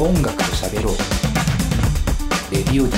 [0.00, 0.94] 音楽と喋ろう
[2.50, 2.96] レディオ DT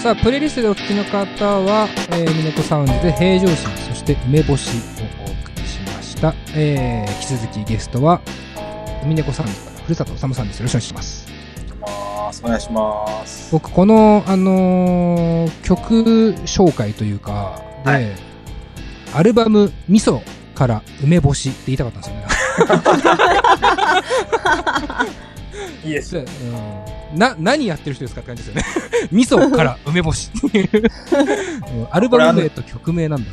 [0.00, 4.80] さあ、プレイリストでお聴きの方は、えー、ミネコサウンズで平常心、そして梅干しを
[5.22, 6.32] お送りしました。
[6.54, 8.20] えー、引き続きゲストは、
[9.04, 10.60] ミネコサウンズから古里治さんです。
[10.60, 12.42] よろしくお願いします。
[12.44, 13.52] お願いします。
[13.52, 18.06] 僕、この、あのー曲紹介というか、で、はい
[19.14, 20.20] アルバム、味噌
[20.54, 22.31] から梅干しって言いたかったんですよね。
[25.84, 29.08] いいですでうんな、何やってる人ですかって感じですよね。
[29.12, 30.68] 味噌から梅干しっていう。
[30.72, 33.30] う んアルバム名と曲名なんだ。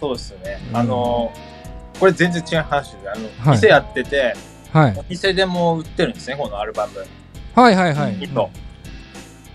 [0.00, 0.58] そうですよね。
[0.70, 1.32] うんあの、
[1.98, 4.34] これ全然違う話で、あの、はい店やってて、
[4.72, 4.94] はい。
[4.96, 7.06] お店でも売ってるんですね、このアルバム。
[7.54, 8.12] はいはいはい。
[8.12, 8.48] 味噌。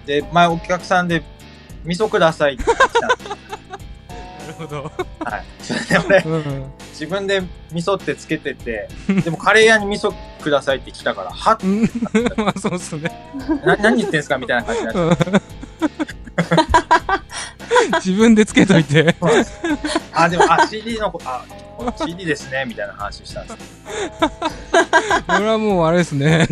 [0.06, 1.24] で、前お客さんで、
[1.84, 2.86] 味噌くださいって来たんで
[3.24, 3.30] す。
[4.42, 4.92] なるほど。
[5.24, 5.44] はい。
[5.62, 6.66] それで俺、うん。
[6.96, 7.42] 自分で
[7.74, 8.88] 味噌ってつけてて、
[9.24, 11.82] でもカレー屋に味噌くださいって来たから、はうん
[12.38, 13.12] まあそうっすね。
[13.66, 15.26] な何言ってんすかみたいな感じになって。
[18.06, 19.14] 自分でつけといて。
[20.14, 21.44] あ、でも、あ、CD のこ、あ、
[22.06, 23.58] CD ですね、みたいな話したんです。
[25.28, 26.48] これはもうあれですね。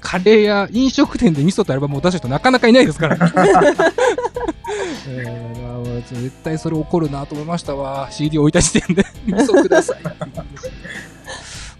[0.00, 3.16] カレーや飲食店で味噌とアルバムを出した人なかなかいないですから。
[5.08, 8.08] えー絶対それ怒るなと思いましたわ。
[8.10, 9.04] CD 置いた時点で。
[9.26, 9.98] 味噌ください。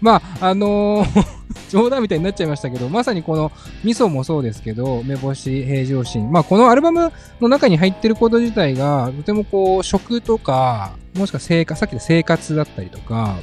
[0.01, 3.51] まあ、あのー 冗談みたいになっちゃいましたけど、まさにこの
[3.83, 6.31] 味噌もそうですけど、梅干し、平常心。
[6.31, 13.37] まあ、このアルバムの中に入ってること自体が、とてもこう、食とか、もしくは生活、さっきの生活だったりとか、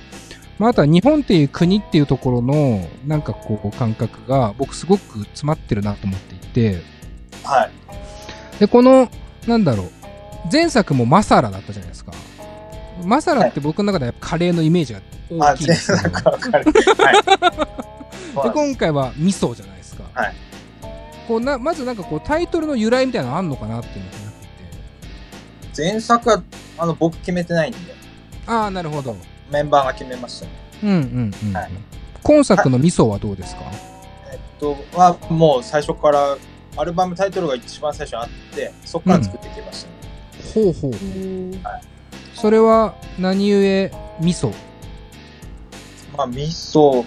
[0.59, 6.83] まあ、あとは日本っていう国っていうところの、なんかこう、感覚が、僕すごく詰まってるなと思っていて、
[7.45, 7.71] はい。
[8.59, 9.09] で、この、
[9.47, 9.91] なんだろう、
[10.51, 12.13] 前作もマサラだったじゃないですか。
[13.05, 15.01] マサラって僕の中ではカレーのイメージが
[15.41, 15.99] あ、大きいですよ。
[15.99, 16.65] 然なんかわかる。
[16.65, 18.49] はい。
[18.49, 20.05] で、今回は味噌じゃないですか。
[20.15, 20.35] はい
[21.29, 24.33] こうな、まずなんかこう、タイトルの由来みたいなのあんのかなっていうのがなっ
[25.75, 25.83] て。
[25.83, 26.43] 前作は、
[26.79, 27.79] あの、僕決めてないんで、
[28.47, 29.15] ああ、なるほど。
[29.53, 30.53] メンバーが決めましたね。
[30.83, 31.71] うんうんうん、うんはい
[32.23, 33.63] 今作の味噌はどうですか、
[34.31, 36.37] えっと、は、もう最初から、
[36.77, 39.98] アルバムタイトルが一番最初にあって、そこから作ってきましたね。
[40.55, 40.91] ほうほう。
[40.93, 41.63] うん
[42.35, 43.91] それは何故？
[44.21, 44.55] 味噌
[46.17, 47.05] まあ、味噌、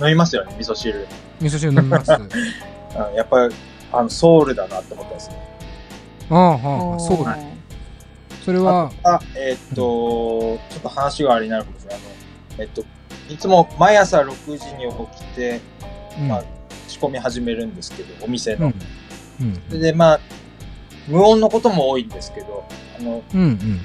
[0.00, 1.06] 飲みますよね、味噌汁。
[1.40, 2.12] 味噌汁飲みます。
[2.12, 2.16] あ
[3.08, 3.54] うん、やっぱり、
[3.92, 5.36] あの、ソウルだなって思ったんですね。
[6.30, 7.38] あ、はあ、そうだ。
[8.44, 11.98] それは、あ、えっと、ちょっと話があれになるかもしれない。
[12.00, 12.84] あの、えっと、
[13.28, 15.60] いつも毎朝6時に起きて、
[16.18, 16.44] うんまあ、
[16.88, 18.66] 仕込み始めるんですけど、お店の。
[18.66, 19.46] うん。
[19.46, 19.62] うん。
[19.68, 20.20] それで、まあ、
[21.08, 22.64] 無音のことも多いんですけど、
[22.98, 23.80] あの、うんうん。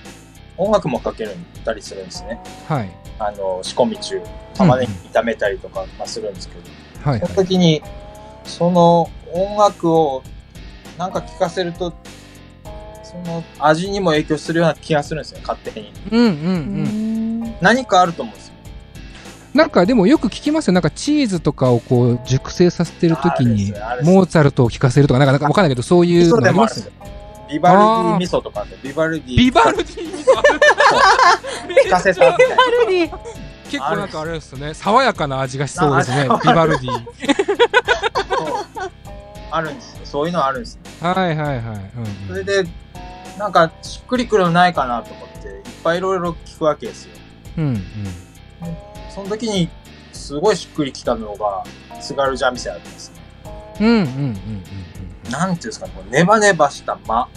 [0.58, 2.40] 音楽もかけるたりするんですね。
[2.68, 2.90] はい。
[3.20, 4.22] あの、仕込み中、
[4.56, 6.62] 玉ねぎ炒めたりとか、まあ、するんですけど、
[7.04, 7.30] そはいはい。
[7.30, 7.82] の時に、
[8.44, 10.24] その音楽を
[10.98, 11.94] なんか聴かせると、
[13.04, 15.92] その味にも影響するような気がするんですよ、勝手に。
[16.12, 16.30] うんうんう。
[16.30, 18.51] うんん何かあると思うんですよ。
[19.54, 20.74] なんかでもよく聞きますよ。
[20.74, 27.42] なんかチーズとかをこう熟成させてる時にあるんですよあるんですよモーツァルトを聞かせるとか、なんかなんかわかんないけど、そういうのありますでもあるんですよ。
[27.50, 30.32] ビバルディ味噌とかで、ビバルディビバルディ味噌
[31.86, 32.56] 聞かせたみたいな。
[32.56, 33.18] カルディ
[33.70, 37.06] 結構なんかあれですね、爽やかな味がしそうですねあ、ビバルディ。
[39.52, 40.00] あるんですよ。
[40.06, 40.82] そういうのあるんですね。
[41.02, 41.58] はいはいはい。
[41.58, 42.64] うんそれで、
[43.38, 45.54] なんかしっくりくるのないかなと思って、いっ
[45.84, 47.12] ぱいいろいろ聞くわけですよ。
[47.58, 47.66] うん。
[47.66, 47.84] うん
[49.10, 49.70] その時に、
[50.14, 51.64] すごいしっくりきたのが、
[52.00, 53.16] 津軽三味線だったんですね。
[53.80, 53.88] うん。
[53.88, 54.64] うんうんうん
[55.32, 57.30] なんていうんですかね、ネバネバした間。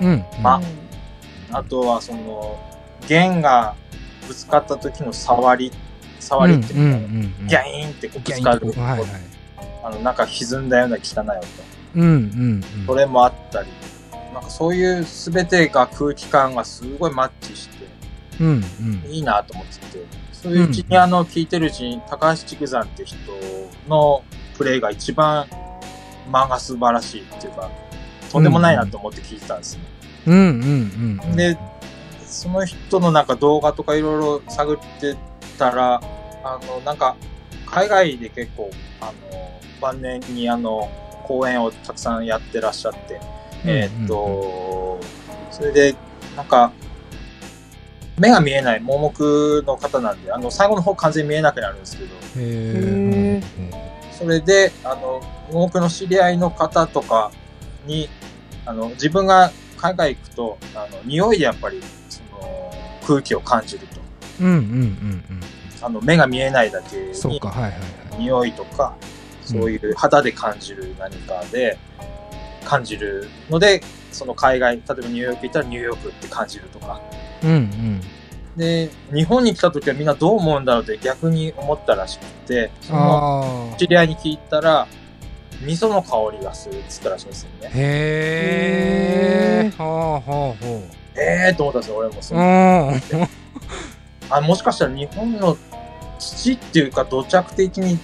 [0.00, 0.24] うんうん。
[0.44, 2.58] あとはその、
[3.06, 3.74] 弦が
[4.26, 5.72] ぶつかった時の触り、
[6.20, 7.10] 触りっていうのが、ん
[7.46, 8.72] ギャイーンってこうぶつかる。
[8.72, 9.08] はいはい。
[9.84, 11.46] あの、なんか歪んだような汚い音。
[11.94, 12.12] うんうんう
[12.82, 12.86] ん。
[12.86, 13.68] それもあったり、
[14.34, 17.86] なんかそういう全てが空気感がすごいマッチして、
[18.40, 18.64] うん
[19.06, 19.10] うん。
[19.10, 20.04] いいなと思ってて、
[20.42, 23.16] そういううちにあの、聞いてるうちに、高橋竹山って人
[23.88, 24.22] の
[24.56, 25.46] プレイが一番
[26.30, 27.70] 間が素晴らしいっていうか、
[28.30, 29.82] とんでもないなと思って聞いてたんですね。
[30.26, 31.36] うんうんうん。
[31.36, 31.58] で、
[32.24, 35.16] その人のなんか動画とかいろいろ探って
[35.58, 36.00] たら、
[36.44, 37.16] あの、なんか、
[37.66, 38.70] 海外で結構、
[39.00, 39.12] あの、
[39.80, 40.88] 晩年にあの、
[41.24, 43.20] 公演をたくさんやってらっしゃって、
[43.64, 45.00] えーっと、
[45.50, 45.96] それで、
[46.36, 46.72] なんか、
[48.18, 52.10] 目が見えない盲目の方なんで、あの、最後の方完全に見えなくなるんですけど、
[54.12, 55.20] それで、あの、
[55.52, 57.30] 盲目の知り合いの方とか
[57.86, 58.08] に、
[58.66, 62.72] あの、自分が海外行くと、あの、匂いでやっぱり、その、
[63.06, 64.00] 空気を感じると。
[64.40, 65.42] うんうんうん
[65.80, 67.76] あの目が見えないだけにそうか、はいはいは
[68.16, 68.18] い。
[68.18, 68.96] 匂いとか
[69.44, 71.78] そういう肌で感じる何かで
[72.64, 73.80] 感じるので
[74.12, 77.00] その海外例えばニューヨーク行ったらニューヨークって感じるとか
[77.42, 78.00] うんうん。
[78.56, 83.76] で日本に来た時はみんなどう思うんだろうって逆に思ったらしくてそのああ。
[83.76, 84.88] 知り合いに聞いたら
[85.64, 89.72] 味噌の香りがするっつったらしいんですよねへえ。
[89.78, 90.54] はあはあは
[91.16, 92.34] ええー、と思ったんですよ俺もそ。
[92.34, 92.40] うん。
[94.30, 95.56] あもしかしたら日本の
[96.18, 97.98] 土っていうか土着的に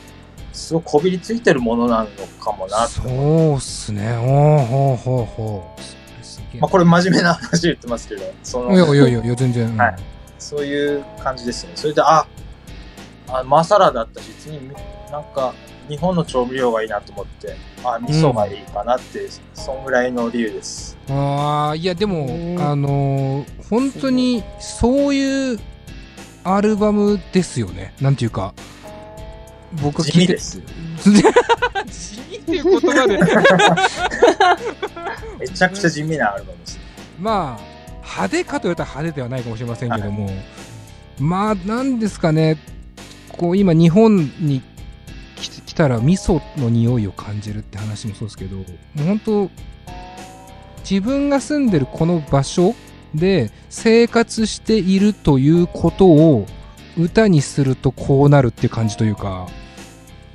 [0.52, 2.08] すごくこびりついてるものなの
[2.40, 4.16] かもなとそうっすね。
[4.16, 5.73] ほうほうほうほう。
[6.60, 9.66] まあ、これ真面目な話言ってますけどそのいやいやいやいや、全然。
[9.66, 9.96] うんはい
[10.44, 11.72] そういう感じですね。
[11.74, 12.26] それで、あ、
[13.28, 14.68] あマサラだったし、次に
[15.10, 15.54] なんか
[15.88, 20.98] 日本の調味料がいいなと思って、あ、味噌がいいかなって、そんぐらいの理由です。
[21.08, 25.58] ああ、いやでも、うんあのー本当にそういう
[26.44, 27.94] アルバムですよね。
[28.02, 28.52] なんていうか、
[29.82, 30.60] 僕が聞いて地味です。
[31.02, 31.10] 地
[32.30, 33.18] 味っていう言葉で。
[35.40, 36.78] めちゃくちゃ地味なアルバムです。
[37.18, 37.62] まあ、
[38.02, 40.30] 派手かと言われたら派手ではないかもしれませんけども、
[41.18, 42.58] まあ、なんですかね、
[43.28, 44.62] こう、今、日本に
[45.36, 49.50] 来たら、味噌の匂いを感じるって話もそうですけど、もう本当、
[50.88, 52.74] 自分が住んでるこの場所
[53.14, 56.46] で生活しているということを
[56.96, 59.46] 歌にするとこうなるっていう感じというか、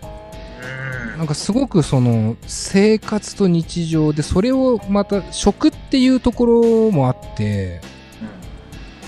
[0.03, 1.17] うん。
[1.17, 7.81] なんかすごくその生活と日常でそれをまた食っていうところもあって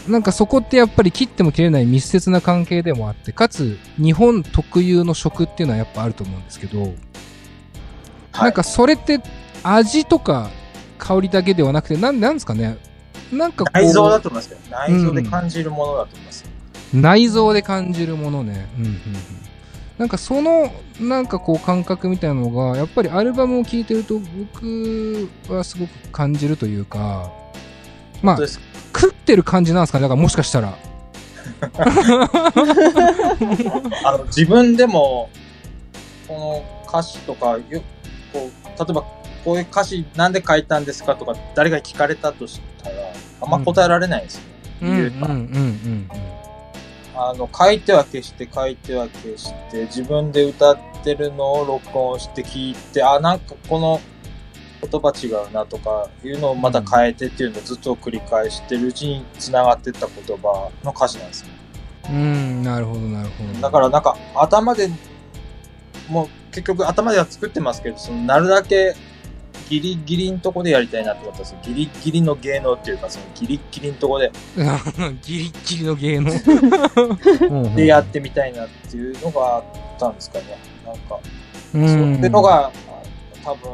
[0.08, 6.94] なんかそこってやっぱり切っても切れない密接な関係でもあってかつ日本特有の食っていうのはやっぱあると思うんですけど、はい。
[8.42, 9.22] なんかそれって
[9.64, 10.50] 味とか
[10.98, 12.78] 香りだけではなくてなんなんですかね？
[13.32, 16.46] なんかこう内臓だと思いますけど、内臓で感じるものだと思います。
[16.94, 18.68] 内臓で感じるものね。
[18.78, 18.98] うんうんうん。
[19.98, 27.32] なんかその、なんかこう感覚みたいなのが、やっぱりアルバムを聴いてると僕はすごく感じるというか、
[28.22, 28.38] まあ
[28.94, 30.04] 食ってる感じなんですかね。
[30.04, 30.76] だからもしかしたら。
[34.04, 35.30] あの自分でも
[36.28, 37.82] この歌詞とかよ
[38.34, 39.04] こう例えば
[39.44, 42.96] こういう歌詞なんで書いたんですかとか誰が聞かれたとしたら
[43.42, 44.48] あんま答えられないんですよね。
[44.82, 46.10] うんうん理由がうんうん
[47.30, 54.02] あの書いては消して書いては消して自分で歌ってるのを録音して聞いてあなんかこの
[54.82, 61.50] 言葉違うなとかいうのをまた変えてっていうのをずっと繰り返してるうちに繋がってった言葉の歌詞なんですね。
[62.10, 62.16] うん。
[62.16, 63.62] うん、なるほどなるほど。
[63.62, 64.90] だからなんか頭で
[66.10, 68.96] もう結局頭では作ってますけどそのなるだけ
[69.70, 71.60] ギリギリのとこでやりたいなって思ったんですよ。
[71.64, 74.32] ギリギリの芸能っていうかそのギリギリのとこで。
[75.24, 77.76] ギリギリの芸能。
[77.76, 79.64] でやってみたいなっていうのがあっ
[80.00, 80.58] たんですかね。
[80.86, 81.20] なんか。
[81.74, 81.78] う。
[81.78, 81.88] ん。
[81.88, 82.72] そういうのがあ
[83.44, 83.72] 多分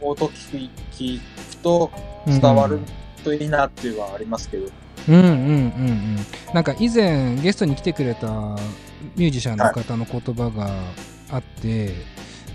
[0.00, 1.90] 音聞聞くと
[2.26, 2.80] 伝わる
[3.22, 4.66] といいなっていうのはありますけど、
[5.08, 6.18] うんうんうんうん。
[6.52, 8.28] なんか以前ゲストに来てくれた
[9.16, 10.70] ミュージシャンの方の言葉が
[11.30, 11.94] あって、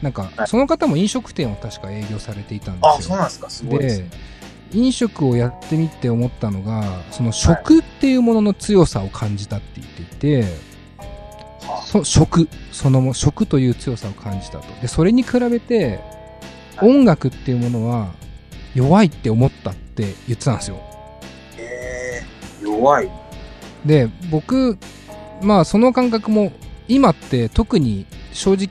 [0.01, 0.47] なんかはい。
[0.47, 3.09] その方も飲食店を確か営業されていたんあですよ。
[3.09, 3.49] そうなんですか。
[3.49, 4.09] すごいですでね
[4.71, 10.43] 飲食をやってみて思ったのがその食っていうものの強さを感じたって言っていて、
[11.61, 12.47] はそ食。
[12.71, 14.67] そのも食という強さを感じたと。
[14.81, 15.99] でそれに比べて
[16.75, 16.89] はい。
[16.89, 18.13] 音楽っていうものは
[18.75, 20.79] 弱いって思ったって言ってたんですよ。
[21.57, 23.09] えー、弱い。
[23.85, 24.77] で僕
[25.41, 26.51] まあその感覚も
[26.87, 28.69] 今って特に正直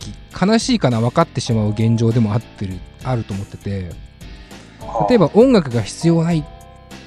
[0.53, 3.91] 悲しいかな分かってしまう現状でもあってるあると思ってて。
[5.09, 6.45] 例えば音楽が必要ない。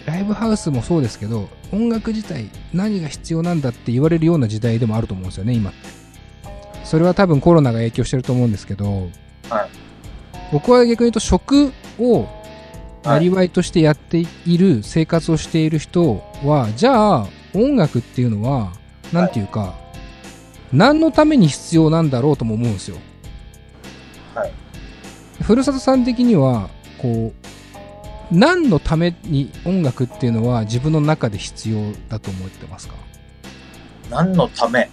[0.05, 5.69] ライブハウスもそうですけど音楽自体何が必要なんだって言われるような時代でもあると思うんですよね今。
[5.69, 6.01] って
[6.83, 9.09] それは多分コロナが影響してると思うんですけど、
[9.49, 9.69] はい。
[10.51, 12.27] 僕は逆に言うと食を
[13.03, 18.73] なりわいとしてやっている生活をしている人は、じゃあ音楽っていうのは
[19.13, 19.75] 何ていうか、
[20.73, 22.97] 何のために必要なんだろうとも思うんですよ。
[24.33, 24.51] はい。
[25.41, 32.95] ふるさとさん的にはこう何のために音楽っていうのは自分の中で必要だと思ってますか？
[34.09, 34.89] 何のため？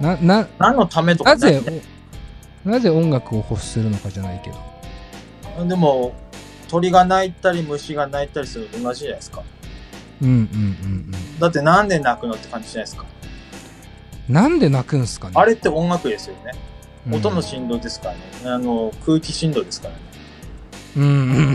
[0.00, 1.82] なな何のためとかなぜ
[2.64, 5.66] なぜ音楽を欲するのかじゃないけど。
[5.66, 6.14] でも
[6.68, 9.42] 鳥が鳴いたり虫が鳴いたりするのと同じじゃないですか。
[10.22, 10.46] うんうんうんう
[11.16, 11.38] ん。
[11.38, 13.04] だってなんで鳴くのって感じじゃないですか
[14.30, 15.34] なんで泣くんすかね？
[15.36, 16.52] あれって音楽ですよね。
[17.08, 17.14] うん。
[17.16, 20.00] 音の振動ですからね、あの空気振動ですからね。
[20.96, 21.50] うんうんうんうんうんうん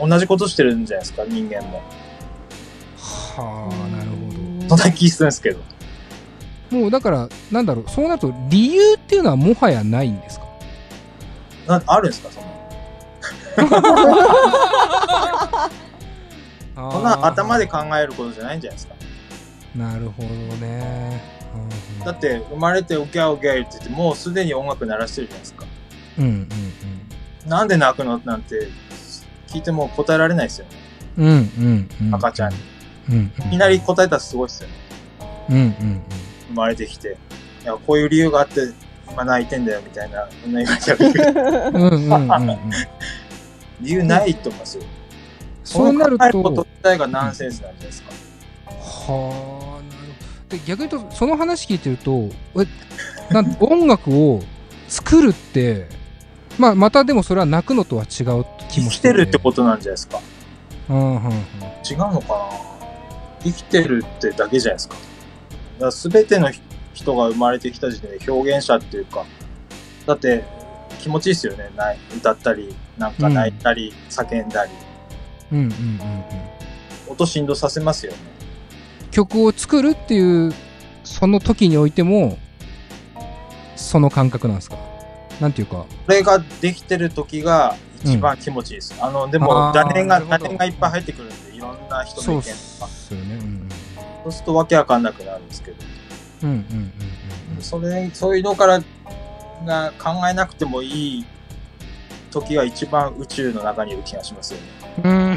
[0.00, 1.82] うん同じことしてるんじゃないですか人間も。
[2.96, 4.16] はあなるほ
[4.68, 4.76] ど。
[4.76, 5.60] そんな気するんですけど。
[6.70, 10.46] もうだから、なんだろう、そうなると理由っていうのはもはやないんですか？
[11.66, 12.28] なあるんですか？
[12.30, 12.46] その。
[16.92, 18.94] そんな頭で考えることじゃないんじゃないですか？
[19.74, 21.38] なるほどね。
[21.54, 25.66] うんだって生まれてウキャウキャ言っててもうすでに音楽鳴らしてるじゃないですか。
[26.18, 26.48] うんうん
[27.48, 28.68] なんで泣くのなんて
[29.46, 30.70] 聞いても答えられないですよね。
[31.18, 31.26] うん。
[31.26, 32.14] うんうんうん。
[32.14, 32.56] 赤ちゃんに。
[33.10, 33.48] うんうん。
[33.48, 34.74] いきなり答えたらすごいですよね。
[35.50, 36.02] うんうん
[36.48, 37.16] 生まれてきて。
[37.62, 38.60] いや、こういう理由があって
[39.10, 40.98] 今泣いてんだよみたいな、そんな言われちゃう。
[41.72, 41.82] うん。
[41.82, 42.58] うんうんうんうん。
[43.80, 44.84] 理由ないと思いますよ。
[45.64, 48.27] そうなるとと、自体がナンセンスなんじゃないですか。
[49.12, 50.56] はあ、なるほど。
[50.56, 52.28] で、逆に言うと、その話聞いてると、
[52.60, 54.42] えなん 音楽を
[54.88, 55.88] 作るって、
[56.58, 60.20] まあ、またでもそれは泣くのとは違う気生もしてきてるってことなんじゃないですか。
[60.88, 60.94] と。
[60.94, 61.30] うんうんうん。
[61.30, 62.68] 違うのかな
[63.44, 64.94] 生きてるってだけじゃないですか。
[65.78, 66.60] だから全てのひ
[66.94, 69.24] 人が生まれてきた時点で表現者っていうか、
[70.06, 70.44] だって
[70.98, 71.70] 気持ちいいですよね。
[71.76, 74.72] ない歌ったり、なんか泣いたり、叫んだり。
[75.52, 77.12] うんうんうんうん。
[77.12, 78.18] 音振動させますよね。
[79.18, 80.52] 曲を作るっていう、
[81.02, 82.38] その時においても、
[83.74, 84.76] その感覚なんですか？
[85.40, 85.78] なんていうか。
[85.78, 88.94] これができてる時が一番気持ちいいです。
[89.00, 92.86] あの、でも打点が、打点がいっぱい入ってくるんで、いろんな人の意見とっか。
[92.86, 93.34] すよね。
[93.34, 93.68] うん
[94.22, 95.76] そうするとわけわかんなくなるんですけど。
[96.44, 96.50] うん。
[96.50, 96.92] うんうんうん
[97.56, 98.80] うんそれ、そういうのから
[99.64, 101.26] が考えなくてもいい
[102.30, 104.66] 時が一番宇宙の中にいる気がしますよね。
[105.02, 105.36] うん。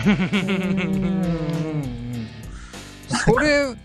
[3.12, 3.18] うん。
[3.18, 3.76] それ、だ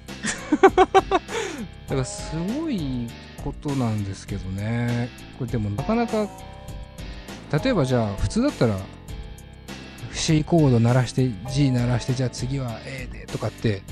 [1.88, 3.08] からすごい
[3.42, 5.08] ことなんですけどね。
[5.38, 6.28] これでもなかなか、
[7.62, 8.76] 例えばじゃあ普通だったら、
[10.12, 13.82] C コード鳴らして G 鳴らしてじゃあ次は A でとかって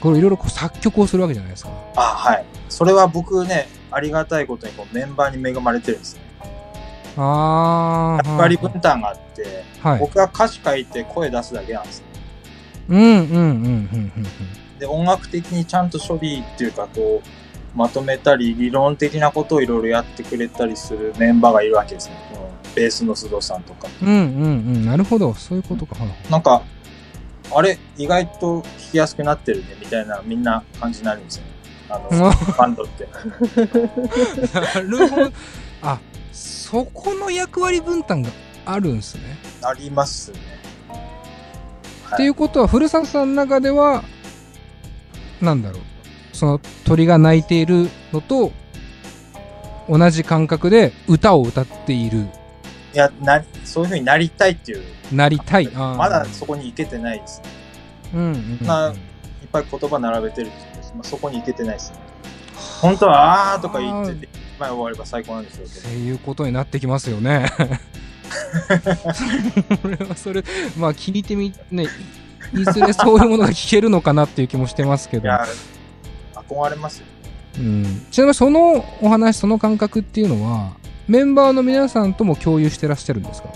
[0.00, 2.44] これいろいろこう作曲をするわけじゃないですかあ、はい。
[2.68, 6.22] それは僕ね、ありがたいことにこうメンバーに恵まれてるんですね。
[7.16, 12.06] ああ役割分担があって、はい僕は歌詞書いて声出すだけなんですね。
[14.78, 17.28] で、音楽的にちゃんと処理っていうか、こう、
[17.78, 22.16] まとめたり、理論的なことをいろいろやってくれたりするメンバーがいるわけですね。
[22.32, 23.88] このベースの須藤さんとか。
[24.02, 24.18] うんうんう
[24.78, 25.96] んなるほどそういうことか
[26.30, 26.62] なんか、
[27.54, 31.50] あれ、意外と弾きやすくなってるね、みたいな、みんな感じになるんですよね。
[31.88, 33.08] あの、 バンドって。
[34.54, 35.32] なるほど
[35.82, 35.98] あ
[36.32, 38.30] そこの役割分担が
[38.64, 40.38] あるんですねありますね。
[42.12, 44.04] はいっていうことは古澤さんの中では
[45.40, 48.52] なんだろうその鳥が鳴いているのと
[49.88, 52.26] 同じ感覚で歌を歌っている
[52.94, 54.82] いや、な、そういう風になりたいっていう。
[55.10, 57.48] なりたいまだそこに行けてないですね。
[58.14, 61.98] うんうんうんうんないっぱい言葉並べてるんですまあ、そこに行けてないですね。
[62.80, 64.28] 本当は、あーとか言ってて、
[64.58, 65.80] 前終われば最高なんでしょうけど。
[65.80, 67.50] っていうことになってきますよね。
[69.80, 70.44] それはそれ、
[70.76, 71.86] まあ聞いてみ、ね、
[72.54, 75.44] いいずれそういうものが聞けるのかなっていう気もしてますけど、いや、
[76.34, 77.06] 憧れますよ。
[77.58, 80.72] うん、ちなみにそのお話、その感覚っていうのは、
[81.06, 83.48] メンバーの皆さんとも共有してらっしゃるんですか？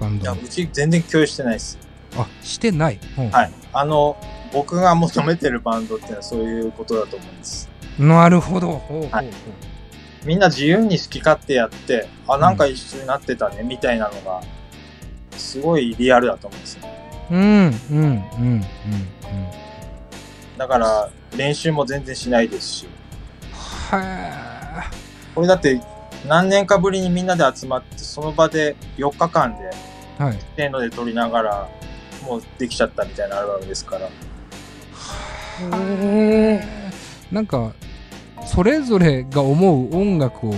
[0.00, 1.78] バンいや、うち全然共有してないです。
[2.16, 2.98] あ、してない。
[3.18, 3.52] うんはい。
[3.72, 4.16] あの、
[4.52, 7.68] 僕が求めてるバンドっていうのはそういうことだと思うんです。
[7.98, 8.72] なるほど。
[8.72, 9.30] ほうほうほうはい
[10.24, 14.42] みんな自由に好き勝手やって、あ、なんか一緒になってたね、みたいなのが、
[15.32, 16.88] すごいリアルだと思うんですよ。
[17.30, 18.64] うん、うん、うん、うん、
[20.58, 23.98] だから、練習も全然しないですし、うん。
[23.98, 24.90] は
[25.34, 25.80] これだって、
[26.26, 29.70] 何年かぶりにみんなで集まって、その場で4日間で、
[30.18, 30.22] い。
[30.22, 30.38] はい。
[30.56, 31.68] せーので撮りながら、
[32.26, 34.08] もうできちゃったみたいなアルバムですから。
[35.62, 36.62] へ
[37.30, 37.72] なんか
[38.60, 40.52] それぞれが思う音楽を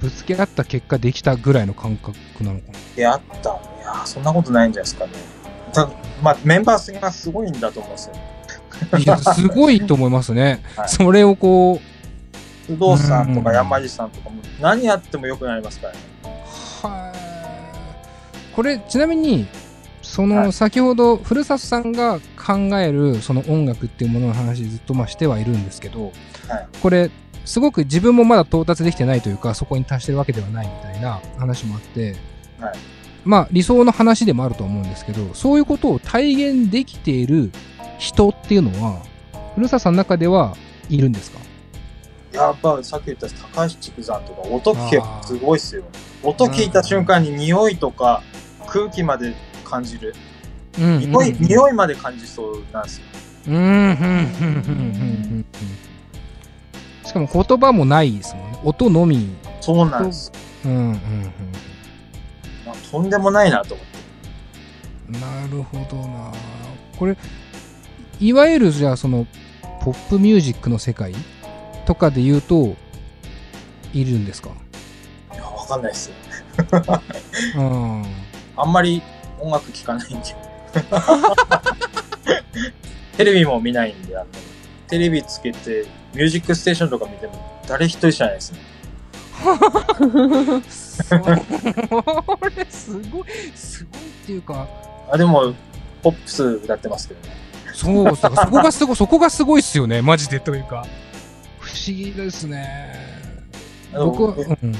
[0.00, 3.50] ぶつけ合った結果できたぐらいの感覚なのかで、あった。
[3.50, 5.12] いやーそんなことないんじゃないですかね。
[5.72, 5.88] た
[6.20, 8.14] まあ、メンバーがすごいんだと思うんですよ。
[8.90, 11.80] な いやすごいと思いますね、はいそれをこ
[12.68, 15.98] う須藤さんとうんか山地さんとかも、何やっても良くなりますからね。
[16.82, 17.12] は
[18.50, 19.46] いこれちなみに
[20.12, 20.52] その、はい。
[20.52, 26.12] 先ほど古里さんが考えるその音楽っていうものの話ずっとまあしてはいるんですけど、
[26.48, 26.68] はい。
[26.82, 27.10] これ
[27.46, 32.14] すごく自分もまだ到達できてないというかそこに達してるわけではないみたいな話もあって、
[32.60, 32.74] はい。
[33.24, 37.50] まあ理想の話でもあると思うんですけどそういうことを体現できている
[37.98, 39.00] 人っていうのは
[39.54, 40.56] 古里さんの中では
[40.90, 41.38] いるんですか？
[42.34, 45.84] やっぱさっき言った高橋畜産とか音聞けばすごいっすよ。
[46.22, 48.22] 音聞いた瞬間に匂いとか
[48.66, 49.34] 空気まで
[49.72, 50.14] 感じる。
[50.78, 50.98] うん。
[50.98, 53.04] 匂い、うん匂いまで感じそうなんですよ。
[53.48, 55.44] うん、うん、うん、うん、うん、うん。
[57.04, 58.52] しかも言葉もないですもん。
[58.52, 58.58] ね。
[58.62, 59.34] 音のみ。
[59.60, 60.06] そうなん。
[60.06, 60.30] です。
[60.64, 60.72] うん。
[60.72, 60.92] うん。
[60.92, 61.02] なん。
[62.74, 63.10] かとん。
[63.10, 63.98] でもないなと思って。
[65.08, 65.20] うん。
[65.20, 66.32] なるほどな。
[66.98, 67.16] これ、
[68.20, 69.26] いわゆるじゃあその、
[69.80, 71.14] ポップミュージックの世界
[71.86, 72.76] とかで言うと、
[73.92, 74.24] いるん。
[74.24, 74.50] ですか
[75.34, 75.82] いや、わかん。
[75.82, 76.14] ないですよ。
[77.56, 78.04] うん。
[78.56, 78.72] あん。
[78.72, 79.02] まり
[79.42, 80.24] 音楽聴かないんで。
[83.16, 84.26] テレビも見ないんで、あの、
[84.88, 87.34] テレビつけて、ミュージックステーションとか見ても、
[87.66, 88.60] 誰一人じゃないですね。
[89.42, 89.50] そ
[92.48, 94.66] れ、すごい、すごいっていうか、
[95.10, 95.54] あ、でも、
[96.02, 97.36] ポップス歌ってますけどね。
[97.74, 100.86] そう、そこがすごい、そこがすごいっすよね、マジでというか。
[101.58, 102.92] 不思議ですね。
[103.92, 104.30] 僕う
[104.66, 104.74] ん。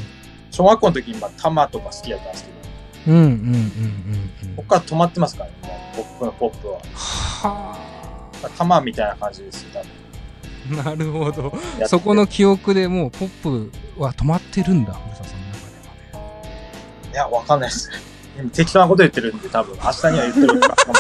[0.51, 2.57] 小学校の時に、まあ、タマとか好きだったんですけど、
[3.07, 4.57] うんうんうんうんうん。
[4.57, 6.79] ここから止まってますからね、僕のポップは。
[7.43, 7.79] は
[8.57, 10.81] タマみたいな感じですよ、多分。
[10.81, 11.53] あ、なるほど。
[11.87, 15.59] そこの記憶でもうポップは止まってるんだ、古澤さんの中
[16.13, 17.11] ではね。
[17.13, 17.91] いや、わかんないです。
[18.39, 20.95] 今適当なこと言ってるんで、多分、明日には言ってるかも。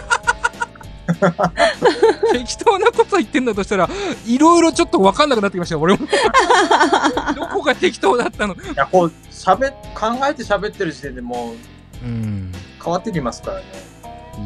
[2.32, 3.88] 適当なこと言ってんだとしたら、
[4.26, 6.06] いろいろちょっと分かんなくなってきましたよ、俺も。
[7.34, 8.54] どこが適当だったの？
[8.54, 11.56] いや、こう、喋っ、考えて喋ってる時点でもう
[12.02, 12.52] うん。
[12.82, 13.64] 変わってきますからね。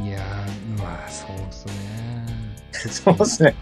[0.04, 1.72] いやー、まあ、そうっすね。
[2.90, 3.54] そうですね。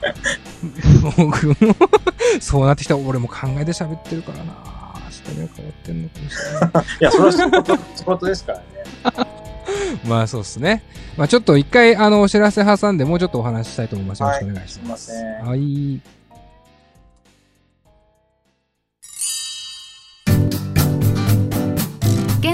[1.16, 1.54] 僕も、
[2.40, 4.54] そうなってきたら俺も考えて喋ってるからな。
[5.04, 6.84] 明日には変わってんのかもしれない。
[7.00, 8.64] いや、それは仕事、仕事ですからね。
[10.06, 10.82] まあそうですね。
[11.16, 14.22] まあちょっと一回あのお知らせ挟んでもうちょっとお話ししたいと思います。
[14.22, 15.12] よろしくお願いします。
[15.12, 16.24] はいすいませんはい。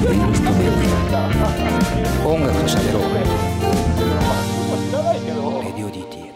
[0.00, 0.08] 音
[2.40, 3.02] 楽と喋ろう。
[5.62, 6.32] Radio DTM。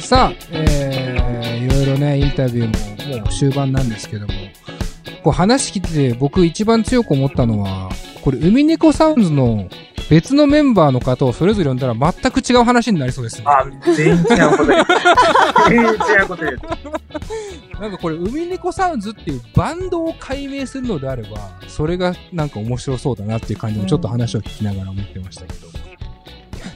[0.00, 4.32] さあ、えー、いろいろね、インタビューももう終盤なんですけども、
[5.24, 7.90] こう話聞いてて僕一番強く思ったのは、
[8.22, 9.68] これ、海猫サウンズの
[10.08, 13.46] 別のメンバーの方をそれぞれ呼んだら全く違う話になりそうですね。
[13.48, 13.66] あ、
[13.96, 14.86] 全員違うこと言う。
[15.68, 15.88] 全員違
[16.22, 16.60] うこと言う。
[17.80, 25.85] なんかこれ、海猫サウンズっていうバンドを解明するのであれば、それがなんか面白そうだなっていう感じもちょっと話を聞きながら思ってましたけど。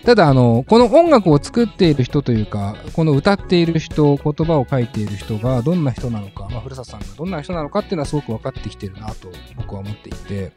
[0.04, 10.52] ただ、あの、この音楽を作っている人というか、この歌っている人、言葉を書いている人がどんな人なのか、まあ、古里さんがどんな人なのかっていうのはすごく分かってきてるなと僕は思っていて、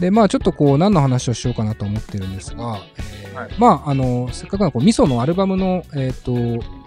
[0.00, 3.50] で、まあちょっとこう、何の話をしようかなと思ってるんですが、えーはい。
[3.58, 6.32] まああの、せっかくのこう、ミソのアルバムの、えっ、と、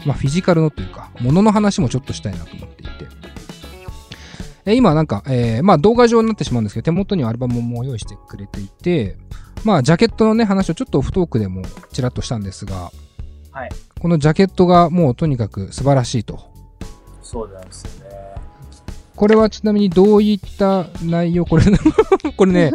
[0.06, 2.92] まあフィジカルのというか、ものの話もちょっとしたいなと思っていて、
[4.68, 9.18] えー今なんか、えーまあ動画上になってしまうんですけど、手元にはアルバムも用意してくれていて、
[9.64, 12.92] まあジャケットのね、話をちょっとオフトークでもちらっとしたんですが、
[13.52, 13.70] はい。
[14.00, 16.52] このジャケットがもうとにかく素晴らしいと。
[17.24, 18.16] そうなんですよね。
[19.16, 21.46] これはちなみにどういった内容？
[21.46, 21.64] これ、
[22.38, 22.72] これね、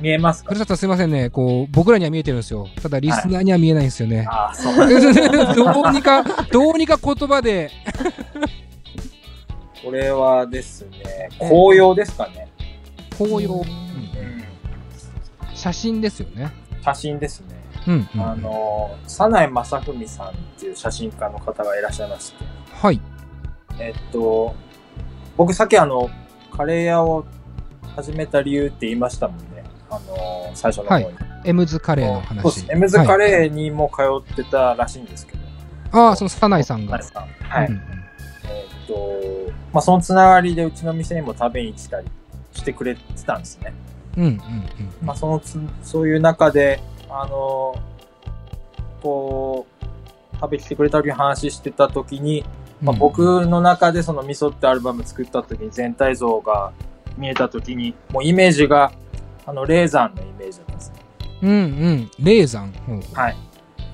[0.00, 0.48] 見えますか？
[0.50, 2.68] 古里すいませんね、こう、僕らには見えてるんですよ。
[2.82, 4.26] ただリスナーには見えないんですよね。
[4.30, 4.76] ああ、そう。
[5.56, 7.70] どうにか、どうにか言葉で、
[9.82, 12.48] これはですね、紅葉ですかね。
[13.16, 15.54] 紅葉、うん。
[15.54, 16.52] 写真ですよね。
[16.82, 17.62] 写真ですね。
[17.88, 18.20] うん、うん。
[18.20, 23.00] あの、早苗正文さんっていう写真家の方がいらっしゃいまして、はい。
[23.78, 24.54] えっと、
[25.36, 26.10] 僕さっきあの、
[26.56, 27.24] カレー屋を
[27.96, 29.64] 始めた理由って言いましたもんね。
[29.90, 31.06] あの、最初の方に。
[31.44, 32.42] エムズカレーのそう話。
[32.42, 32.66] です。
[32.72, 33.16] エムズカー。
[33.16, 35.38] レーにも通ってたらしいんですけど。
[35.92, 37.02] ああ、そのサナイさんが。
[37.02, 37.66] サナイさんはい。
[37.66, 37.82] うんうん
[38.44, 38.94] えっと、
[39.72, 42.06] まあ、そのつながりでうちの店にも食べに来たり
[42.52, 43.72] してくれてたんですね。
[44.16, 44.40] うんうんうん。
[45.02, 47.74] まあ、そのつ、そういう中で、あの、
[49.02, 49.84] こう、
[50.34, 52.44] 食べに来てくれた時に話してた時に、
[52.82, 56.72] まあ、僕の中でその味噌ってアルバム作った時に全体像が
[57.16, 58.92] 見えた時に、もうイメージが、
[59.46, 60.96] あの、レーザンのイメージだったんですね。
[61.42, 62.10] うんうん。
[62.18, 62.72] 霊山？
[63.14, 63.36] はい。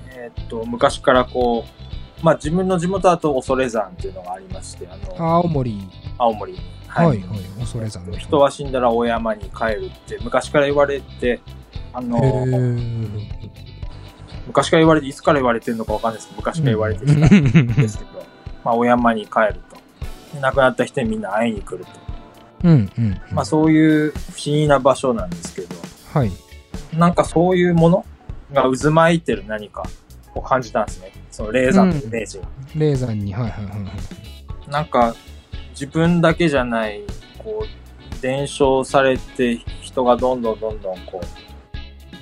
[0.09, 1.78] えーっと、昔からこう、
[2.21, 5.87] まあ自分の地元だと恐山っていうのがありまして、あの、青森。
[6.17, 6.59] 青森に。
[6.87, 7.19] はいはい。
[7.59, 8.17] 恐山の。
[8.17, 11.39] 人は死んだら大山に帰るって昔から言われて、
[11.93, 12.19] あの、
[14.47, 18.23] 昔から言われて、いつから言われてるのかわかんないですけど、昔から言われてきたんですけど、
[18.65, 19.77] まあ、お山に帰ると。
[20.33, 21.91] で亡くなった人にみんな会いに来ると。
[22.63, 23.21] うんうん。
[23.31, 25.75] まあ、そういう不思議な場所なんですけど、
[26.13, 26.31] はい。
[26.97, 28.05] なんかそういうもの
[28.51, 29.83] が渦巻いてる何か
[30.35, 31.11] を感じたんですね。
[31.31, 32.45] そのレーザーのイメージが。
[32.75, 33.89] レーザーに、はいはいはいは
[34.67, 34.69] い。
[34.69, 35.15] なんか、
[35.71, 37.01] 自分だけじゃない、
[37.37, 41.25] こう、伝承されて人がどんどんどんどんこう、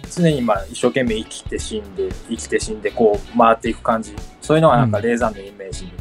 [0.09, 4.13] 常にまあ一生懸命生きて死んで、生きて死んでこう回っていく感じ。
[4.41, 5.91] そういうのがなんかレーザーのイメージ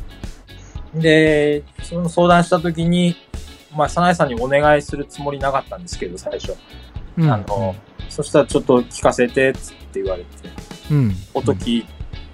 [0.95, 1.61] で。
[1.61, 3.17] で、その相談した時に、
[3.75, 6.55] まあ、早苗さんにお願いするつもりなかったんですけど、最初。
[7.19, 7.75] うんあの、
[8.09, 10.29] そしたらちょっと聞かせて、つって言われて、
[10.91, 11.15] うん。
[11.35, 11.87] 音聞い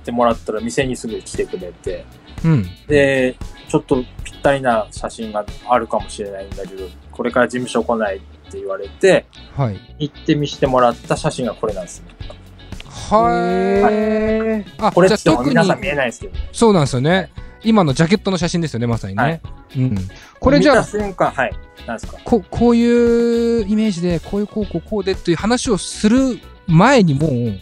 [0.02, 2.04] てもらったら店にすぐ来てくれて、
[2.44, 2.66] うん。
[2.86, 3.36] で、
[3.68, 9.80] ちょっとぴったりな写真があるかもしれないんだけど、これから事務所来ないって言われて、はい。
[9.98, 12.06] 行って見せてもらった写真がこれなんですね。
[12.88, 14.82] はい。
[14.82, 17.30] あ、これっても皆さんに、見えないですけど、ね、そうなんですよね。
[17.64, 19.22] 今のジャケットの写真ですよね、まさにね。
[19.22, 19.40] はい
[19.76, 19.96] うん。
[20.40, 21.52] これじゃあはい。
[21.86, 22.18] なんですか？
[22.24, 27.58] ここういうイメージで、こういうこうこうこうでっていう話をする前にもう、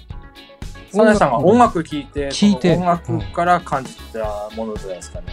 [0.91, 5.27] サナさんが音楽聴いて、聞いて音楽から感じたものじゃないですかね。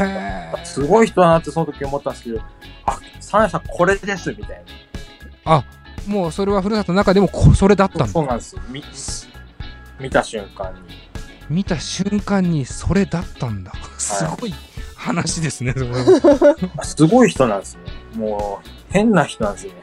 [0.00, 2.40] へーすごい人だなってその時思ったんですけど、
[2.86, 4.62] あ、サナさんこれですみたい
[5.44, 5.64] あ、
[6.06, 8.04] もうそれはふるさとの中でもこそれだったな。
[8.04, 8.12] んだ。
[8.12, 8.62] そうなんですよ。
[8.68, 8.82] 見
[10.00, 10.80] 見た瞬間に。
[11.48, 13.72] 見た瞬間にそれだったんだ。
[13.98, 14.54] すごい
[14.96, 17.82] 話ですね、はあ すごい人なんですね。
[18.16, 19.82] もう、変な人なんですよね。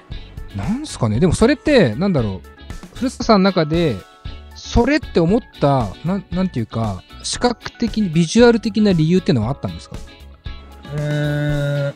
[0.55, 2.49] なんすかねでもそれって、なんだろう、
[2.95, 3.97] 古田さんの中で、
[4.75, 9.95] それって思った、なん、なんていうか、視覚的に、ビジュアル的な理由っていうのはあったんですか？
[10.95, 11.93] うーん。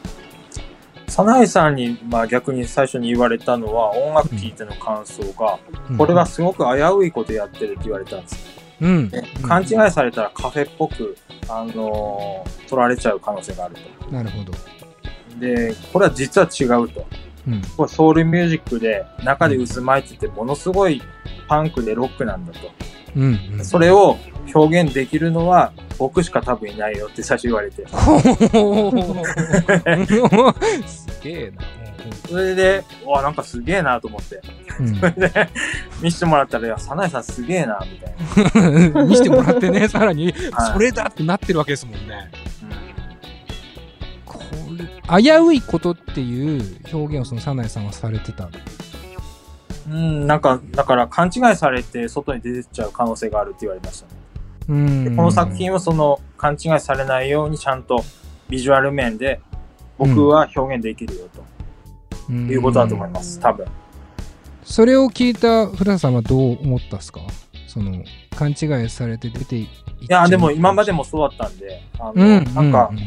[1.07, 5.59] サナイさんに、まあ逆に最初に言われたのは、音楽聴いての感想が、
[5.97, 8.39] これがすごく危ういことやってるって言われたんですよ。
[8.79, 9.09] うん。
[9.09, 11.17] でうん勘違いされたらカフェっぽく、
[11.49, 14.09] あのー取られちゃう可能性があると。
[14.09, 14.53] なるほど。
[15.37, 17.05] で、これは実は違うと。
[17.47, 17.61] うん。
[17.77, 21.01] これソウルミュージックで、中で渦巻いてて、ものすごい
[21.47, 22.59] パンクでロックなんだと。
[23.15, 23.65] うん、うん。
[23.65, 24.17] それを
[24.53, 27.85] 表現できるのは、僕しか多分いないよって最初言われて。
[30.87, 31.63] すげえな。
[32.27, 34.41] それで、うわ、なんかすげえなと思って。
[34.79, 35.49] うんそれで、
[36.01, 39.03] 見せてもらったら、いや、サナエさんすげえな、みたいな。
[39.05, 42.31] 見せてもらってね、さらに、はいそれだってなってるわけですもんね。
[45.09, 48.49] 危ういことっていう表現をそのサナエさんはされてた。
[49.89, 54.11] うん、なんか、だから勘違いされて外に出てっちゃう可能性があるって言われましたね。
[54.69, 55.03] うん。
[55.05, 58.03] でこの作品はその勘違いされないようにちゃんと
[58.49, 59.41] ビジュアル面で
[59.97, 61.43] 僕は表現できるよと。
[62.31, 63.65] いうことだと思います、多分。
[64.63, 67.21] それを聞いた古田さんはどう思ったっすか？
[67.67, 68.03] その、
[68.37, 69.67] 勘違いされて出ていっ
[70.01, 72.99] いや、でも今までもそうだったんで、あの、うん、なんか、うん。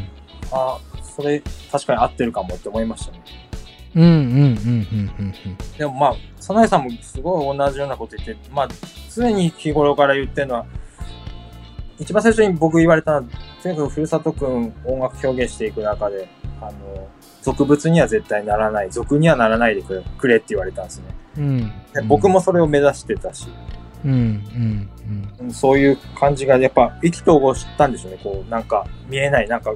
[0.50, 0.78] あ、
[1.14, 3.22] それ確かに合ってるかもって思いましたね。
[3.94, 8.68] うん、うん、うん、うん、うん、でもまあ、早苗さんもすごい同じようなこと言って、まあ、
[9.14, 10.66] 常に日頃から言ってるのは、
[11.98, 13.22] 一番最初に僕言われたのは、
[13.62, 16.28] とにかくふるさとくん音楽表現していく中で、
[16.60, 17.08] あの、
[17.42, 21.04] 俗物には絶対ならない、俗にはならないでくれくれって言われたんですね。
[21.36, 21.72] うん。
[21.92, 23.48] で僕もそれを目指してたし、
[24.04, 25.46] うん、うん、うん。
[25.46, 28.20] うんそういう感じがやっぱ意気投合したんでしょうね。
[28.22, 29.72] こう、なんか見えない、なんか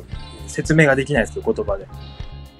[0.56, 1.86] 説明ができないですけど、言葉で。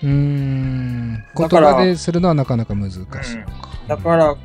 [0.03, 1.25] うーん。
[1.35, 3.23] 言だから葉でするのはなかなか難しいのか。
[3.89, 4.37] だから、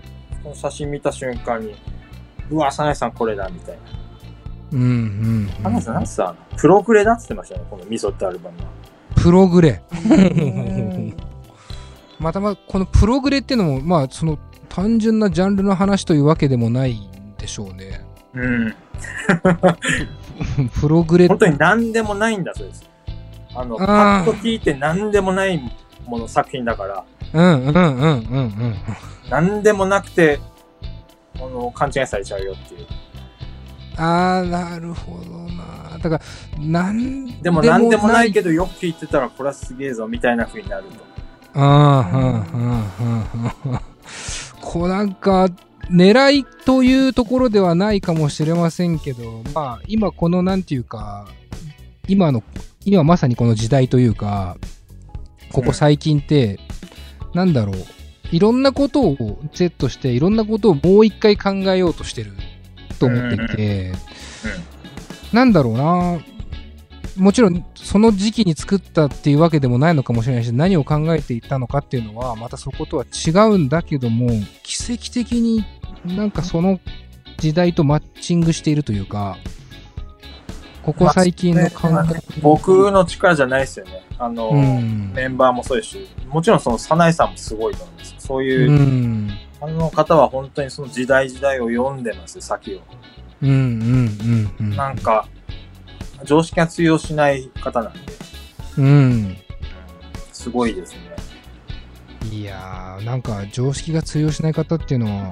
[0.42, 1.76] この写真見た瞬間に、
[2.50, 3.82] うわ、サナエさんこれだ、みたいな。
[4.72, 5.50] うん、うん。
[5.62, 6.36] サナエさん、なんつったの？
[6.56, 8.64] プログレだって言ってましたね、このミソってアルバムは。
[9.16, 9.82] プログレ。
[12.20, 18.06] またま、このプログレっていうのも、まあ、その単純なジャンルの話というわけでもないんでしょうね。
[18.34, 18.74] うん。
[20.80, 22.91] プログレ本当に何でもないんだそうです。
[23.56, 25.60] あの、パッと聞いて何でもない
[26.06, 28.76] もの作品だから、うんうんうんうんうん。
[29.30, 30.40] 何でもなくて、
[31.36, 32.88] あの、勘違いされちゃうよっていう。
[33.98, 35.98] ああ、なるほどな。
[36.02, 36.22] だから、
[36.60, 38.34] なんでも何でもないど。
[38.34, 41.60] けどよく聞いてたらこれはすげえぞみたいな風になると。
[41.60, 43.80] ああ、うんうんうんうん。
[44.62, 45.48] こうなんか、
[45.90, 51.28] 狙いというところではないかもしれませんけど、まあ、今このなんていうか、
[52.08, 52.44] 今の、
[52.86, 54.58] 今まさにこの時代というか、
[55.52, 56.60] ここ最近って、
[57.34, 57.76] なんだろう、
[58.32, 62.32] いろんなことをセットして、いろんなことをもう一回考えようとしてる
[63.00, 63.92] と思っていて、
[65.34, 66.20] なんだろうな、
[67.18, 74.30] もちろんその時期に作ったっていうわけでもないのかもしれないし、何を考えていたのかっていうのは、またそことは違うんだけども、
[74.64, 75.66] 奇跡的に
[76.06, 76.80] なんかその
[77.38, 79.38] 時代とマッチングしているというか、
[80.84, 82.22] ここ最近の感覚。
[82.42, 84.04] 僕の力じゃないですよね。
[84.18, 85.12] あの、うん。
[85.14, 89.32] メンバーもそうですし、もちろんその、早苗さんもすごいと思うんですそういう、うん。
[89.62, 92.80] あの方は本当にその時代時代を読んでますよ、先を。
[93.42, 94.76] うんうんうんうん。
[94.76, 95.28] なんか、
[96.24, 98.00] 常識が通用しない方なんで、
[98.78, 99.38] うん。
[100.32, 101.00] すごいですね。
[102.32, 105.30] いやー、なんか常識が通用しない方っていうのは、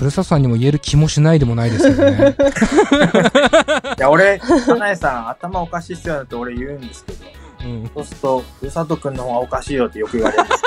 [0.00, 2.34] 古里さんにも言える気もしないでもないですけどね。
[3.98, 7.26] いや、俺、早苗さん頭おかしいっすよねって俺言うんですけど、
[7.66, 7.90] うん。
[7.92, 10.62] そうすると、ふるさとくんの方がおかしいよってよく言われるんです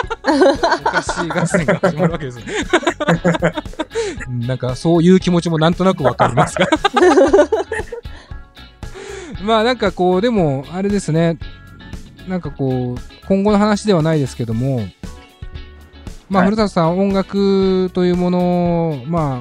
[0.81, 2.45] おかしい合戦が始まるわけですね。
[4.45, 6.67] なんかそういう気持ちもなんとなくわかりますが。
[9.41, 11.39] まあなんかこう、でも、あれですね。
[12.27, 14.81] なんかこう、今後の話ではないですけども、
[16.33, 19.37] まあ、はい古田さん、音楽というものを、まあ、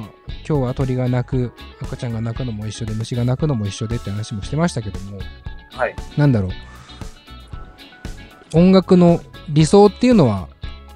[0.47, 1.51] 今日は鳥が鳴く、
[1.81, 5.17] 赤ちゃんが鳴くのも一緒で、虫が鳴くのも一緒でって話もしてましたけども、
[5.71, 5.95] はい。
[6.17, 6.51] なんだろう。
[8.59, 10.49] 音楽の理想っていうのは、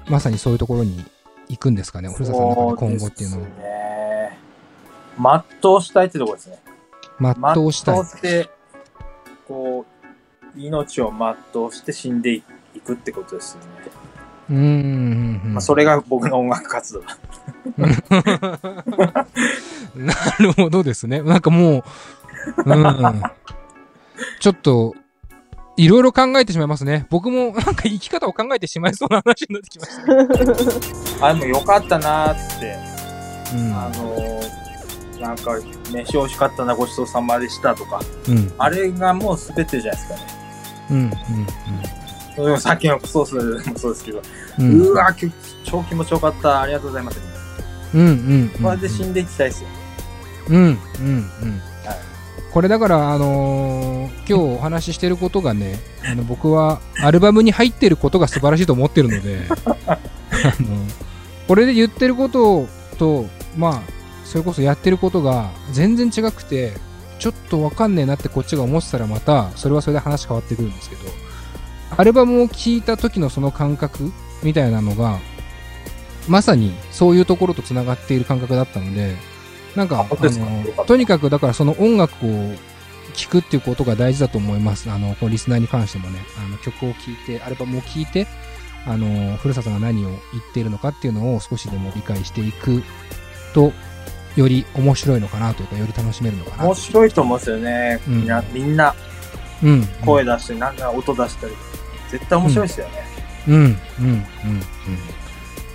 [0.08, 1.04] まさにそういうところに
[1.48, 3.42] 行くんですかね、古田さんの中で今後っていうのは。
[3.42, 4.38] そうですね。
[5.18, 6.58] 全うしたいってところですね。
[7.20, 8.06] 全うしたい全う。
[8.06, 8.50] して、
[9.48, 9.84] こ
[10.54, 11.12] う、命を
[11.52, 12.42] 全うして死んでい
[12.84, 14.07] くってことですよね。
[14.50, 15.40] うん。
[15.44, 17.02] まあ、それが僕の音楽活動。
[19.94, 21.22] なるほどですね。
[21.22, 21.40] なん。
[21.40, 21.84] かもう、
[22.64, 23.22] うん。
[24.40, 24.94] ちょっと、
[25.76, 27.06] いろいろ考えてしまいますね。
[27.10, 27.74] 僕もなん。
[27.74, 31.26] か生き方を考えてしまいそうな話になってきました。
[31.26, 32.76] あ、でもよかったなーって、
[33.54, 33.72] うん。
[33.72, 35.36] あのー、なん。
[35.36, 35.52] か、
[35.92, 38.52] 飯美味しかったな、ごちそうさまでしたとか、うん。
[38.58, 40.26] あれがもう全てじゃないですかね。
[40.90, 41.10] うん。
[41.10, 41.16] そ
[42.58, 44.18] さっきのソースもそうですけど、
[44.58, 44.62] う。
[44.62, 45.30] うんわき
[45.64, 47.20] 超気持ちよかった、ありがとうございます。
[47.94, 48.00] うん。
[48.00, 48.48] うん。
[48.62, 49.68] これで死んでいきたいですよ。
[50.48, 50.56] うん。
[50.56, 50.66] うん。
[50.66, 50.72] うん。
[51.84, 51.98] はい
[52.52, 59.42] これだから、あのー今日お話ししてることがね、あの僕はアルバムに入ってることが素晴らしいと思ってるので、
[59.86, 59.98] あ
[60.60, 60.76] の
[61.46, 62.66] これで言ってること
[62.98, 63.82] と、まあ、
[64.24, 66.74] それこそやってることが全然違くて、
[67.18, 71.02] ちょっとわかんねえなってこっちが思ってたらまた、それはそれで話変わってくるんですけど、
[71.96, 75.18] アルバムを聴いた時のその感覚みたいなのが、
[76.28, 79.16] まさにそういうところと繋がっている感覚だったので、
[79.74, 82.52] なんか、あのとにかくだからその音楽を
[83.14, 84.90] 聴くっていうことが大事だと思います。
[84.90, 88.26] あの、このリスナーに関してもね、あの曲を聴いて、アルバムを聴いて、
[88.86, 90.18] あの、ふるさとが何を言っ
[90.52, 92.82] ているのかっていうのを少しでも理解していく
[93.54, 93.72] と、
[94.36, 98.00] より面白いのかなというか、より楽しめるのかな面白いと思うんですよね。
[98.06, 98.94] うんみんな、みんな
[99.62, 99.86] うん。
[100.04, 101.52] 声出して、なんか音出したり。
[102.10, 102.92] 絶対面白いですよね。
[103.48, 104.22] うん、うん、うん、うん。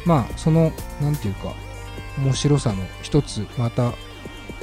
[0.05, 1.53] まあ、その、なんていうか、
[2.17, 3.93] 面白さの一つ、また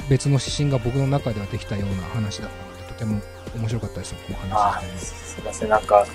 [0.09, 3.21] 別の指針が僕の中ではできたような話だったので、とても
[3.55, 6.05] 面白かったです、この話で、すいません、なんか、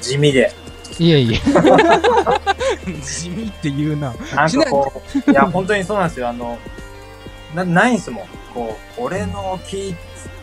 [0.00, 0.52] 地味で。
[0.98, 1.38] いえいえ。
[3.02, 4.14] 地味って言うな。
[4.34, 6.28] なんかこう、いや、本当にそうなんですよ。
[6.28, 6.58] あの、
[7.54, 8.24] なないんですもん。
[8.54, 9.96] こう、俺の聞い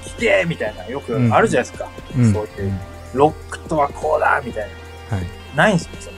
[0.03, 1.89] 聞けみたいな、よくあるじゃないですか。
[2.15, 2.33] うん。
[2.33, 2.79] そういう、
[3.15, 4.63] ロックとはこうだみたい
[5.09, 5.21] はい。
[5.55, 5.63] な。
[5.63, 6.15] ないんですよ、その。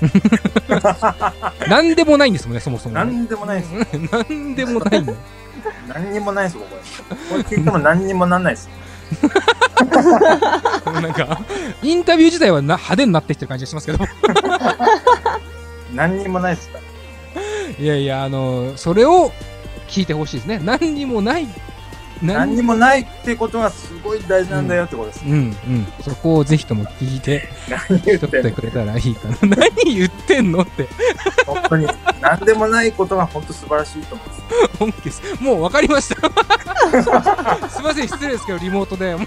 [1.68, 3.04] なんでもないんですもんね、そもそもね。
[3.04, 4.00] なんでもないんですよ。
[4.12, 5.12] なんでもないんだ。
[5.88, 6.76] 何にもないですよ、こ
[7.36, 7.42] れ。
[7.42, 8.70] これ聞いても何にもなんないですよ。
[11.00, 11.40] なんか、
[11.82, 13.98] インタビュー自体はな派手になってきてる感じがしますけど。
[15.94, 17.84] 何にもないですから。
[17.84, 19.32] いやいや、あの、それを
[19.88, 20.60] 聞いてほしいですね。
[20.64, 21.46] 何にもない。
[22.22, 25.24] 何にもないってことはすごい大事なんだよってことです。
[25.24, 25.86] うんうん。
[26.02, 29.56] そこをぜひとも聞いて、何言っ取ってくれたらいいかな。
[29.56, 30.60] 何言ってんの？
[30.60, 30.88] って。
[31.46, 31.86] 本当に。
[32.20, 34.42] 何でもないことが本当素晴らしいと思うんです。
[34.78, 35.22] 本気です。
[35.42, 36.16] もう分かりました。
[37.70, 39.16] すいません、失礼ですけど、リモートで。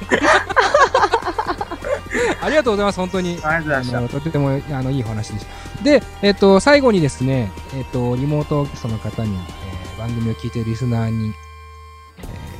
[2.41, 3.39] ありがとうございます、本当に。
[3.43, 5.45] ありがとうございまあのとてもあのいいお話でし
[5.77, 5.83] た。
[5.83, 11.33] で、えっと、最後にですね、えっと、リモートゲストの方に、えー番組を聞いているリスナーに、えー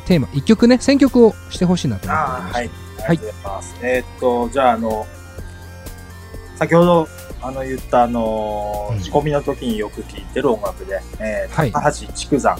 [0.06, 2.70] テーマ、一曲ね、選曲をしてほしいなと思っておりまああ、してはい。
[3.08, 3.76] ありがとうございます。
[3.82, 5.08] えーっと、じゃあ、あの、
[6.56, 7.08] 先ほど、
[7.42, 12.58] あの、言った、あのうん、仕込みの時によく聴いてる音楽で、えーはい高橋竹山、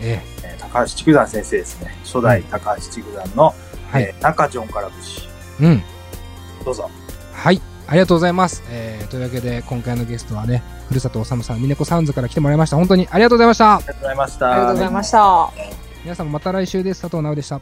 [0.00, 1.96] ええー高橋竹山先生ですね。
[2.04, 5.28] 初代高橋竹山の、ーはい、えー中ジョンから節。
[5.60, 5.82] うん。
[6.64, 6.90] どうぞ。
[7.32, 7.62] はい。
[7.86, 8.62] ありがとうございます。
[8.68, 12.76] えー、というわけで、今回のゲストはね、ふるさとおさむさん、みねこサウンズから来てもらいました。
[12.76, 13.78] 本当にありがとうございましたあ。
[13.80, 14.52] りがとうございました。
[14.52, 15.87] ありがとうございました。
[16.04, 17.02] 皆さんもまた来週です。
[17.02, 17.60] 佐藤直でした。